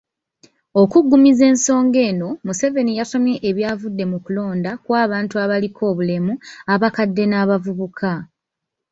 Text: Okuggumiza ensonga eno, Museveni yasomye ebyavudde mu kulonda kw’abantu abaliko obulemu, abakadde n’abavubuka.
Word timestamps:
Okuggumiza 0.81 1.43
ensonga 1.51 1.99
eno, 2.09 2.29
Museveni 2.45 2.91
yasomye 2.99 3.35
ebyavudde 3.49 4.03
mu 4.11 4.17
kulonda 4.25 4.71
kw’abantu 4.83 5.33
abaliko 5.43 5.81
obulemu, 5.91 6.33
abakadde 6.73 7.23
n’abavubuka. 7.27 8.11